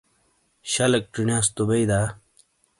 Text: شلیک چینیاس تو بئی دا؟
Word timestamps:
شلیک 0.71 1.05
چینیاس 1.13 1.47
تو 1.55 1.63
بئی 1.69 1.85
دا؟ 1.89 2.01